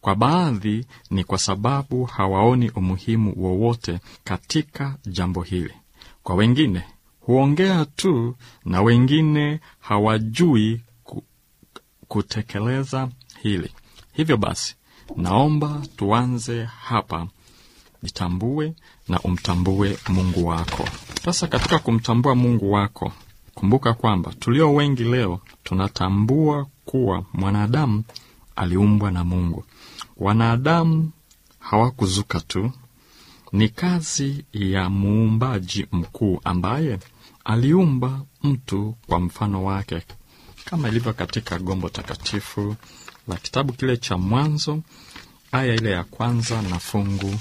Kwa 0.00 0.14
baadhi 0.14 0.86
ni 1.10 1.24
kwa 1.24 1.38
sababu 1.38 2.04
hawaoni 2.04 2.70
umuhimu 2.70 3.34
wowote 3.36 3.98
katika 4.24 4.96
jambo 5.06 5.42
hili. 5.42 5.74
Kwa 6.22 6.34
wengine 6.34 6.82
huongea 7.20 7.84
tu 7.84 8.36
na 8.64 8.82
wengine 8.82 9.60
hawajui 9.80 10.80
kutekeleza 12.08 13.08
hili. 13.42 13.70
Hivyo 14.12 14.36
basi 14.36 14.76
naomba 15.16 15.82
tuanze 15.96 16.64
hapa. 16.64 17.26
Jitambue 18.02 18.74
na 19.08 19.20
umtambue 19.20 19.98
mungu 20.08 20.46
wako. 20.46 20.88
Sasa 21.24 21.46
katika 21.46 21.78
kumtambua 21.78 22.34
mungu 22.34 22.72
wako 22.72 23.12
kumbuka 23.60 23.94
kwamba 23.94 24.32
tulio 24.38 24.74
wengi 24.74 25.04
leo 25.04 25.40
tunatambua 25.64 26.66
kuwa 26.84 27.24
mwanadamu 27.32 28.04
aliumbwa 28.56 29.10
na 29.10 29.24
mungu. 29.24 29.64
Wanadamu 30.16 31.10
hawakuzuka 31.58 32.40
tu. 32.40 32.70
Ni 33.52 33.68
kazi 33.68 34.44
ya 34.52 34.90
muumbaji 34.90 35.86
mkuu 35.92 36.40
ambaye 36.44 36.98
aliumba 37.44 38.20
mtu 38.42 38.94
kwa 39.06 39.20
mfano 39.20 39.64
wake. 39.64 40.02
Kama 40.64 40.88
ilivyo 40.88 41.12
katika 41.12 41.58
gombo 41.58 41.88
takatifu 41.88 42.76
la 43.28 43.36
kitabu 43.36 43.72
kile 43.72 43.96
cha 43.96 44.18
mwanzo 44.18 44.80
aya 45.52 45.74
ile 45.74 45.90
ya 45.90 46.04
kwanza 46.04 46.62
na 46.62 46.78
fungu 46.78 47.34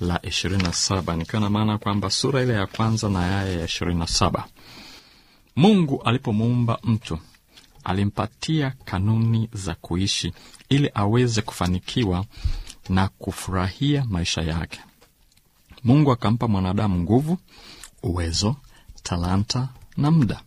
la 0.00 0.20
ishirini 0.26 0.62
na 0.62 0.72
saba. 0.72 1.16
Nikiwa 1.16 1.40
na 1.42 1.50
maana 1.50 1.78
kwamba 1.78 2.10
sura 2.10 2.42
ile 2.42 2.52
ya 2.54 2.66
kwanza 2.66 3.08
na 3.08 3.20
aya 3.40 3.58
ya 3.58 3.64
ishirini 3.64 3.98
na 3.98 4.06
saba 4.06 4.44
mungu 5.56 6.02
alipomuumba 6.02 6.78
mtu 6.84 7.18
alimpatia 7.84 8.70
kanuni 8.84 9.48
za 9.52 9.74
kuishi 9.74 10.32
ili 10.68 10.90
aweze 10.94 11.42
kufanikiwa 11.42 12.24
na 12.88 13.08
kufurahia 13.08 14.04
maisha 14.04 14.42
yake. 14.42 14.80
Mungu 15.84 16.12
akampa 16.12 16.48
mwanadamu 16.48 16.98
nguvu 17.00 17.38
uwezo 18.02 18.56
talanta 19.02 19.68
na 19.96 20.10
muda. 20.10 20.40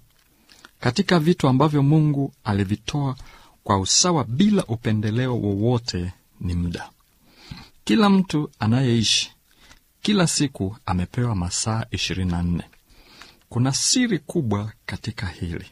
Katika 0.79 1.19
vitu 1.19 1.47
ambavyo 1.47 1.83
mungu 1.83 2.33
alivitoa 2.43 3.15
kwa 3.63 3.79
usawa 3.79 4.23
bila 4.23 4.65
upendeleo 4.65 5.37
wowote 5.39 6.13
ni 6.41 6.53
muda. 6.55 6.89
Kila 7.83 8.09
mtu 8.09 8.49
anayeishi 8.59 9.31
kila 10.01 10.27
siku 10.27 10.75
amepewa 10.85 11.35
masaa 11.35 11.85
ishirini 11.91 12.31
na 12.31 12.43
nne 12.43 12.63
kuna 13.49 13.73
siri 13.73 14.19
kubwa 14.19 14.71
katika 14.85 15.27
hili. 15.27 15.65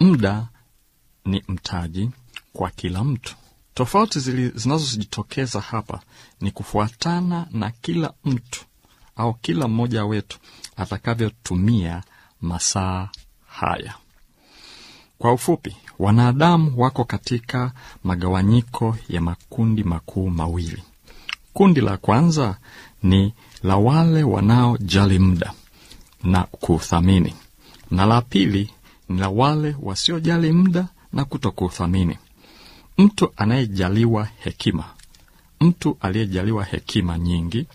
Muda 0.00 0.48
ni 1.24 1.42
mtaji 1.48 2.10
kwa 2.52 2.70
kila 2.70 3.04
mtu. 3.04 3.34
Tofauti 3.74 4.20
zinazojitokeza 4.54 5.60
hapa 5.60 6.00
ni 6.40 6.50
kufuatana 6.50 7.46
na 7.50 7.70
kila 7.70 8.12
mtu 8.24 8.64
au 9.16 9.34
kila 9.34 9.68
mmoja 9.68 10.04
wetu 10.04 10.38
atakavyotumia 10.76 12.02
masaa 12.40 13.08
haya. 13.46 13.94
Kwa 15.18 15.32
ufupi 15.32 15.76
wanadamu 15.98 16.72
wako 16.80 17.04
katika 17.04 17.72
magawanyiko 18.04 18.96
ya 19.08 19.20
makundi 19.20 19.84
makuu 19.84 20.30
mawili. 20.30 20.82
Kundi 21.52 21.80
la 21.80 21.96
kwanza 21.96 22.56
ni 23.02 23.34
la 23.62 23.76
wale 23.76 24.22
wanaojali 24.22 25.18
muda 25.18 25.52
na 26.26 26.42
kuuthamini 26.44 27.34
na 27.90 28.06
la 28.06 28.22
pili 28.22 28.70
ni 29.08 29.20
la 29.20 29.28
wale 29.28 29.76
wasiojali 29.82 30.52
muda 30.52 30.88
na 31.12 31.24
kutokuuthamini 31.24 32.18
mtu 32.98 33.32
anayejaliwa 33.36 34.28
hekima. 34.38 34.84
Mtu 35.60 35.96
aliyejaliwa 36.00 36.64
hekima 36.64 37.18
nyingi 37.18 37.66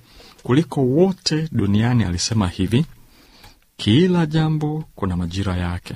kuliko 0.44 0.82
wote 0.82 1.50
duniani 1.52 2.04
alisema 2.04 2.48
hivi 2.48 2.86
kila 3.78 4.26
jambo 4.26 4.84
kuna 4.96 5.18
majira 5.18 5.58
yake 5.58 5.96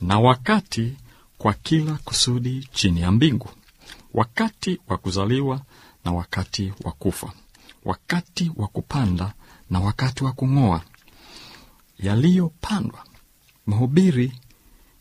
na 0.00 0.18
wakati 0.20 0.92
kwa 1.38 1.52
kila 1.52 1.92
kusudi 2.04 2.68
chini 2.72 3.00
ya 3.00 3.10
mbingu. 3.10 3.48
Wakati 4.14 4.80
wa 4.88 4.96
kuzaliwa 4.98 5.60
na 6.04 6.12
wakati 6.12 6.72
wa 6.84 6.92
kufa. 6.92 7.32
Wakati 7.84 8.52
wa 8.56 8.68
kupanda 8.68 9.32
na 9.70 9.80
wakati 9.80 10.24
wa 10.24 10.32
kung'oa 10.32 10.82
yaliyopandwa. 12.02 13.04
Mhubiri 13.66 14.32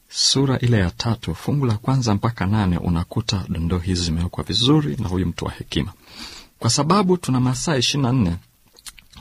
sura 0.09 0.59
ile 0.59 0.77
ya 0.79 0.91
tatu 0.91 1.35
fungu 1.35 1.65
la 1.65 1.77
kwanza 1.77 2.15
mpaka 2.15 2.45
nane 2.45 2.77
unakuta 2.77 3.45
dondoo 3.49 3.77
hizi 3.77 4.03
zimewekwa 4.03 4.43
vizuri 4.43 4.95
na 4.99 5.07
huyu 5.07 5.25
mtu 5.27 5.45
wa 5.45 5.51
hekima. 5.51 5.93
Kwa 6.59 6.69
sababu 6.69 7.17
tuna 7.17 7.39
masaa 7.39 7.77
ishirini 7.77 8.03
na 8.07 8.13
nne 8.13 8.35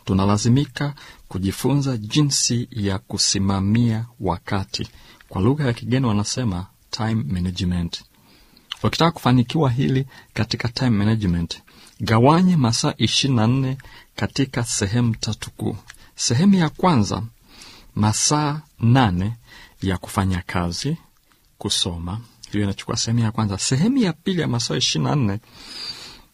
tunalazimika 0.05 0.95
kujifunza 1.29 1.97
jinsi 1.97 2.69
ya 2.71 2.99
kusimamia 2.99 4.07
wakati. 4.21 4.89
Kwa 5.29 5.43
lugha 5.43 5.67
ya 5.67 5.73
kigeni 5.73 6.07
wanasema 6.07 6.67
time 6.91 7.15
management. 7.15 8.05
Ukitaka 8.83 9.11
kufanikiwa 9.11 9.71
hili 9.71 10.07
katika 10.35 10.69
time 10.69 10.91
management 10.91 11.63
gawanye 12.01 12.57
masaa 12.57 12.95
ishirini 12.97 13.37
na 13.37 13.47
nne 13.47 13.79
katika 14.17 14.65
sehemu 14.65 15.15
tatu 15.17 15.51
kuu. 15.51 15.77
Sehemu 16.17 16.55
ya 16.55 16.69
kwanza 16.69 17.23
masaa 17.99 18.61
nane 18.79 19.37
ya 19.83 19.99
kufanya 19.99 20.43
kazi 20.47 20.97
kusoma. 21.59 22.21
Hiyo 22.53 22.65
inachukua 22.65 22.97
sehemu 22.97 23.21
ya 23.21 23.31
kwanza. 23.33 23.59
Sehemu 23.59 23.99
ya 23.99 24.13
pili 24.13 24.41
ya 24.41 24.49
masaa 24.49 24.77
ishirini 24.77 25.11
na 25.11 25.17
nne 25.17 25.41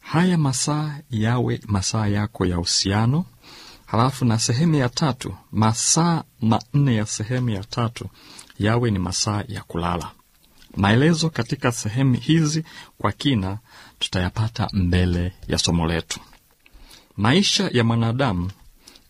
haya 0.00 0.38
masaa 0.38 0.98
yawe 1.10 1.60
masaa 1.66 2.06
yako 2.06 2.46
ya 2.46 2.58
uhusiano. 2.58 3.24
Halafu 3.86 4.24
na 4.24 4.38
sehemu 4.38 4.74
ya 4.74 4.88
tatu 4.88 5.34
masaa 5.52 6.24
manne 6.40 6.94
ya 6.94 7.06
sehemu 7.06 7.50
ya 7.50 7.64
tatu 7.64 8.08
yawe 8.58 8.90
ni 8.90 8.98
masaa 8.98 9.44
ya 9.48 9.62
kulala. 9.62 10.10
Maelezo 10.76 11.30
katika 11.30 11.72
sehemu 11.72 12.14
hizi 12.14 12.64
kwa 12.98 13.12
kina 13.12 13.58
tutayapata 13.98 14.68
mbele 14.72 15.32
ya 15.48 15.58
somo 15.58 15.86
letu. 15.86 16.20
Maisha 17.16 17.70
ya 17.72 17.84
mwanadamu 17.84 18.50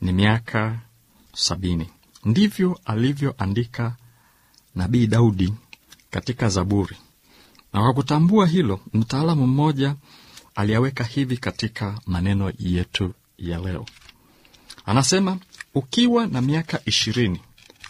ni 0.00 0.12
miaka 0.12 0.78
sabini 1.34 1.88
ndivyo 2.24 2.80
alivyoandika 2.84 3.96
nabii 4.74 5.06
daudi 5.06 5.54
katika 6.10 6.48
zaburi. 6.48 6.96
Na 7.72 7.80
kwa 7.80 7.92
kutambua 7.94 8.46
hilo 8.46 8.80
mtaalamu 8.92 9.46
mmoja 9.46 9.96
aliyaweka 10.54 11.04
hivi 11.04 11.36
katika 11.36 12.00
maneno 12.06 12.52
yetu 12.58 13.14
ya 13.38 13.58
leo. 13.58 13.86
Anasema 14.86 15.38
ukiwa 15.74 16.26
na 16.26 16.40
miaka 16.40 16.80
ishirini 16.84 17.40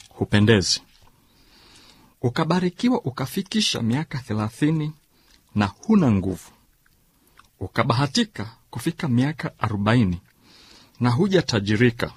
hupendezi. 0.08 0.82
Ukabarikiwa 2.22 3.00
ukafikisha 3.02 3.82
miaka 3.82 4.18
thelathini 4.18 4.92
na 5.54 5.66
huna 5.66 6.10
nguvu. 6.12 6.50
Ukabahatika 7.60 8.50
kufika 8.70 9.08
miaka 9.08 9.58
arobaini 9.58 10.20
na 11.00 11.10
hujatajirika 11.10 12.12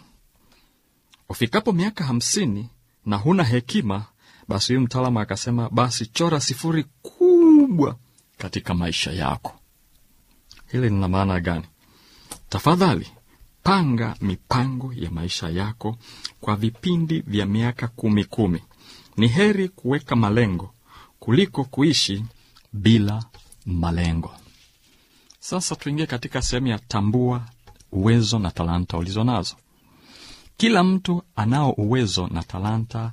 ufikapo 1.29 1.71
miaka 1.73 2.03
hamsini 2.03 2.69
na 3.05 3.17
huna 3.17 3.43
hekima 3.43 4.05
basi 4.47 4.73
huyu 4.73 4.81
mtaalamu 4.85 5.19
akasema 5.19 5.69
basi 5.69 6.05
chora 6.05 6.39
sifuri 6.39 6.85
kubwa 7.01 7.95
katika 8.37 8.73
maisha 8.73 9.11
yako. 9.11 9.59
Hili 10.71 10.89
lina 10.89 11.07
maana 11.07 11.39
gani? 11.39 11.65
Tafadhali 12.49 13.07
panga 13.63 14.15
mipango 14.21 14.93
ya 14.93 15.11
maisha 15.11 15.49
yako 15.49 15.97
kwa 16.41 16.55
vipindi 16.55 17.19
vya 17.19 17.45
miaka 17.45 17.87
kumi 17.87 18.23
kumi. 18.25 18.63
Ni 19.17 19.27
heri 19.27 19.69
kuweka 19.69 20.15
malengo 20.15 20.73
kuliko 21.19 21.63
kuishi 21.63 22.25
bila 22.73 23.25
malengo. 23.65 24.31
Sasa 25.39 25.75
tuingie 25.75 26.05
katika 26.05 26.41
sehemu 26.41 26.67
ya 26.67 26.79
tambua 26.79 27.45
uwezo 27.91 28.39
na 28.39 28.51
talanta 28.51 28.97
ulizo 28.97 29.23
nazo 29.23 29.55
kila 30.57 30.83
mtu 30.83 31.23
anao 31.35 31.71
uwezo 31.71 32.27
na 32.27 32.43
talanta 32.43 33.11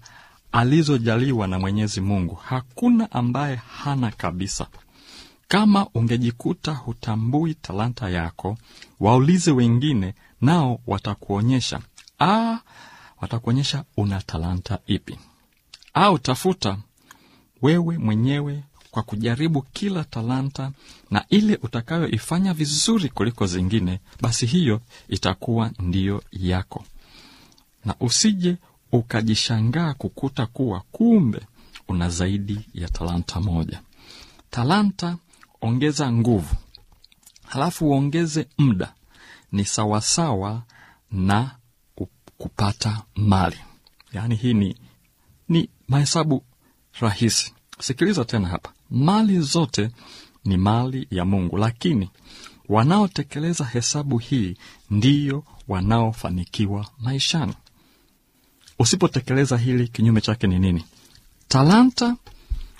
alizojaliwa 0.53 1.47
na 1.47 1.59
mwenyezi 1.59 2.01
mungu. 2.01 2.35
Hakuna 2.35 3.13
ambaye 3.13 3.57
hana 3.57 4.11
kabisa. 4.11 4.67
Kama 5.49 5.87
ungejikuta 5.95 6.73
hutambui 6.73 7.55
talanta 7.55 8.09
yako 8.11 8.59
waulize 9.01 9.51
wengine 9.51 10.15
nao 10.41 10.81
watakuonyesha. 10.87 11.81
Ah, 12.21 12.59
watakuonyesha 13.21 13.85
una 13.97 14.21
talanta 14.21 14.79
ipi. 14.87 15.19
Au 15.95 16.19
tafuta 16.19 16.79
wewe 17.63 17.99
mwenyewe 17.99 18.63
kwa 18.91 19.03
kujaribu 19.03 19.63
kila 19.63 20.05
talanta 20.05 20.71
na 21.11 21.25
ile 21.29 21.59
utakayoifanya 21.63 22.55
vizuri 22.55 23.09
kuliko 23.09 23.47
zingine 23.47 24.01
basi 24.21 24.47
hiyo 24.47 24.81
itakuwa 25.09 25.71
ndiyo 25.79 26.23
yako 26.33 26.85
na 27.85 27.95
usije 28.01 28.57
ukajishangaa 28.93 29.95
kukuta 29.95 30.47
kuwa 30.47 30.81
kumbe 30.93 31.41
una 31.89 32.09
zaidi 32.09 32.61
ya 32.75 32.89
talanta 32.89 33.41
moja. 33.41 33.83
Talanta 34.51 35.17
ongeza 35.61 36.13
nguvu 36.13 36.57
halafu 37.47 37.87
uongeze 37.89 38.47
muda. 38.59 38.95
Ni 39.53 39.65
sawasawa 39.65 40.63
na 41.11 41.51
kupata 42.39 43.03
mali. 43.15 43.57
Yaani 44.13 44.35
hii 44.35 44.55
ni, 44.55 44.77
ni 45.49 45.69
mahesabu 45.89 46.45
rahisi. 47.01 47.55
Sikiliza 47.81 48.25
tena 48.25 48.49
hapa. 48.49 48.73
Mali 48.91 49.41
zote 49.41 49.91
ni 50.45 50.57
mali 50.57 51.07
ya 51.11 51.25
mungu 51.25 51.57
lakini 51.57 52.11
wanaotekeleza 52.69 53.65
hesabu 53.65 54.19
hii 54.19 54.57
ndiyo 54.91 55.45
wanaofanikiwa 55.69 56.87
maishani 56.99 57.55
usipotekeleza 58.79 59.57
hili 59.57 59.89
kinyume 59.89 60.21
chake 60.21 60.47
ni 60.47 60.59
nini? 60.59 60.85
Talanta 61.49 62.17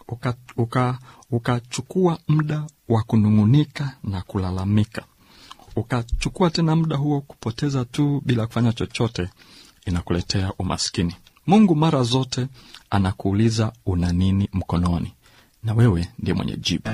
ukachukua 0.09 0.99
uka, 1.29 1.61
uka 1.79 2.19
muda 2.29 2.65
wa 2.89 3.03
kunung'unika 3.03 3.97
na 4.05 4.23
kulalamika. 4.23 5.05
Ukachukua 5.77 6.51
tena 6.51 6.77
muda 6.77 6.97
huo 6.97 7.21
kupoteza 7.21 7.85
tu 7.85 8.23
bila 8.25 8.47
kufanya 8.47 8.73
chochote 8.73 9.29
inakuletea 9.87 10.53
umaskini. 10.59 11.17
Mungu 11.47 11.75
mara 11.77 12.03
zote 12.03 12.47
anakuuliza 12.91 13.73
una 13.87 14.13
nini 14.13 14.49
mkononi? 14.53 15.13
Na 15.63 15.75
wewe 15.75 16.09
ndiye 16.19 16.35
mwenye 16.35 16.57
jibu 16.57 16.91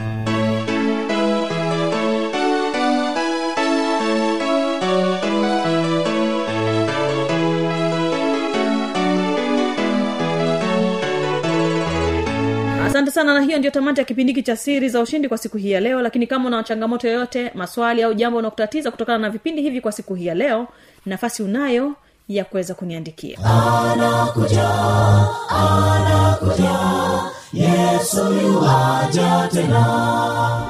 asante 13.10 13.26
sana 13.28 13.34
na 13.34 13.40
hiyo 13.46 13.58
ndio 13.58 13.70
tamati 13.70 14.00
ya 14.00 14.04
kipindi 14.04 14.32
hiki 14.32 14.42
cha 14.42 14.56
siri 14.56 14.88
za 14.88 15.00
ushindi 15.00 15.28
kwa 15.28 15.38
siku 15.38 15.56
hii 15.56 15.70
ya 15.70 15.80
leo. 15.80 16.02
Lakini 16.02 16.26
kama 16.26 16.46
una 16.48 16.62
changamoto 16.62 17.08
yoyote 17.08 17.50
maswali 17.54 18.02
au 18.02 18.14
jambo 18.14 18.38
unakutatiza 18.38 18.90
kutokana 18.90 19.18
na 19.18 19.30
vipindi 19.30 19.62
hivi 19.62 19.80
kwa 19.80 19.92
siku 19.92 20.14
hii 20.14 20.26
ya 20.26 20.34
leo 20.34 20.66
nafasi 21.06 21.42
unayo 21.42 21.94
ya 22.28 22.44
kuweza 22.44 22.74
kuniandikia. 22.74 23.38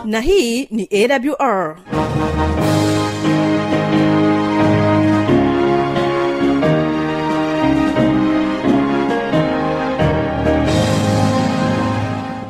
Na 0.05 0.21
hii 0.21 0.65
ni 0.71 0.89
awr 0.93 1.77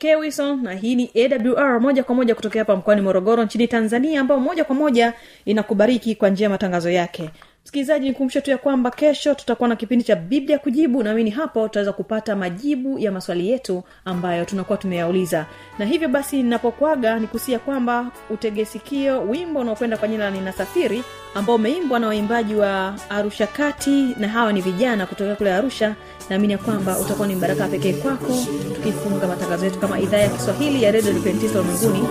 kewison 0.00 0.62
na 0.62 0.72
hii 0.74 0.94
ni 0.94 1.10
awr 1.56 1.80
moja 1.80 2.04
kwa 2.04 2.14
moja 2.14 2.34
kutokea 2.34 2.60
hapa 2.60 2.76
mkoani 2.76 3.00
morogoro 3.00 3.44
nchini 3.44 3.68
tanzania 3.68 4.20
ambao 4.20 4.40
moja 4.40 4.64
kwa 4.64 4.74
moja 4.74 5.12
inakubariki 5.44 6.14
kwa 6.14 6.28
njia 6.30 6.44
ya 6.44 6.50
matangazo 6.50 6.90
yake 6.90 7.30
msikilizaji 7.64 8.08
nikumbushe 8.08 8.40
tu 8.40 8.50
ya 8.50 8.58
kwamba 8.58 8.90
kesho 8.90 9.34
tutakuwa 9.34 9.68
na 9.68 9.76
kipindi 9.76 10.04
cha 10.04 10.16
biblia 10.16 10.58
kujibu 10.58 11.02
naamini 11.02 11.30
hapo 11.30 11.62
tutaweza 11.68 11.92
kupata 11.92 12.36
majibu 12.36 12.98
ya 12.98 13.12
maswali 13.12 13.50
yetu 13.50 13.82
ambayo 14.04 14.44
tunakuwa 14.44 14.78
tumeyauliza. 14.78 15.46
Na 15.78 15.84
hivyo 15.84 16.08
basi 16.08 16.36
ninapokwaga 16.42 17.18
nikusia 17.18 17.58
kwamba 17.58 18.06
utegesikio 18.30 19.22
wimbo 19.22 19.60
unaokwenda 19.60 19.96
kwa 19.96 20.08
jina 20.08 20.24
la 20.24 20.30
ninasafiri 20.30 21.02
ambao 21.34 21.56
umeimbwa 21.56 21.98
na 21.98 22.06
waimbaji 22.06 22.54
wa 22.54 22.94
arusha 23.10 23.46
kati 23.46 24.14
na 24.18 24.28
hawa 24.28 24.52
ni 24.52 24.60
vijana 24.60 25.06
kutokea 25.06 25.36
kule 25.36 25.52
arusha 25.52 25.94
naamini 26.30 26.52
ya 26.52 26.58
kwamba 26.58 26.98
utakuwa 26.98 27.28
ni 27.28 27.34
mbaraka 27.34 27.68
pekee 27.68 27.92
kwako 27.92 28.34
tukifunga 28.74 29.26
matangazo 29.26 29.64
yetu 29.64 29.78
kama 29.78 30.00
idhaa 30.00 30.18
ya 30.18 30.28
kiswahili 30.28 30.82
ya 30.82 30.90
redio 30.90 31.10
adventista 31.10 31.60
ulimwenguni 31.60 32.08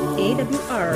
awr 0.69 0.95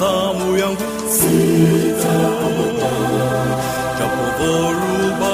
zamu 0.00 0.56
yangu 0.58 0.82
sitaogopa 1.16 2.90
japo 3.98 4.24
dhoruba 4.38 5.32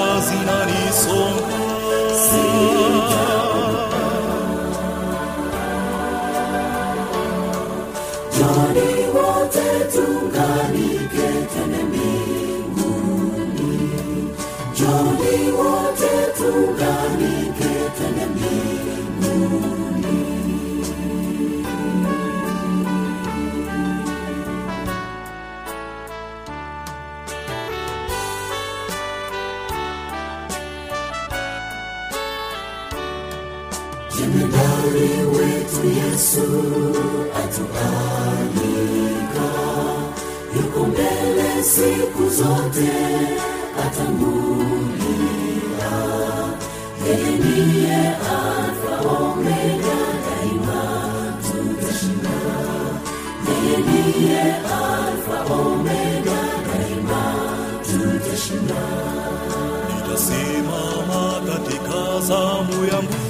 come 62.97 63.26